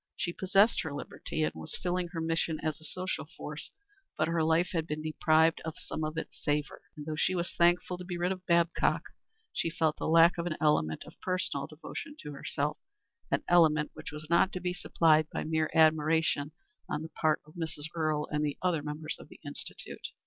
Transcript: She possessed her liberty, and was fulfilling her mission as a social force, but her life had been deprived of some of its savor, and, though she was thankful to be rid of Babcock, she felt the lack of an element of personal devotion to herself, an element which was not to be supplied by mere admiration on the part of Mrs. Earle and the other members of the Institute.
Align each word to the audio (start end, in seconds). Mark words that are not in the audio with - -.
She 0.17 0.33
possessed 0.33 0.81
her 0.81 0.91
liberty, 0.91 1.43
and 1.43 1.53
was 1.53 1.75
fulfilling 1.75 2.07
her 2.07 2.21
mission 2.21 2.59
as 2.63 2.81
a 2.81 2.83
social 2.83 3.27
force, 3.37 3.69
but 4.17 4.27
her 4.27 4.43
life 4.43 4.69
had 4.71 4.87
been 4.87 5.03
deprived 5.03 5.61
of 5.63 5.75
some 5.77 6.03
of 6.03 6.17
its 6.17 6.43
savor, 6.43 6.81
and, 6.97 7.05
though 7.05 7.15
she 7.15 7.35
was 7.35 7.53
thankful 7.53 7.99
to 7.99 8.03
be 8.03 8.17
rid 8.17 8.31
of 8.31 8.43
Babcock, 8.47 9.03
she 9.53 9.69
felt 9.69 9.97
the 9.97 10.07
lack 10.07 10.39
of 10.39 10.47
an 10.47 10.57
element 10.59 11.03
of 11.05 11.21
personal 11.21 11.67
devotion 11.67 12.15
to 12.23 12.31
herself, 12.31 12.79
an 13.29 13.43
element 13.47 13.91
which 13.93 14.11
was 14.11 14.25
not 14.27 14.51
to 14.53 14.59
be 14.59 14.73
supplied 14.73 15.29
by 15.29 15.43
mere 15.43 15.69
admiration 15.75 16.51
on 16.89 17.03
the 17.03 17.09
part 17.09 17.39
of 17.45 17.53
Mrs. 17.53 17.83
Earle 17.93 18.27
and 18.31 18.43
the 18.43 18.57
other 18.59 18.81
members 18.81 19.17
of 19.19 19.29
the 19.29 19.39
Institute. 19.45 20.07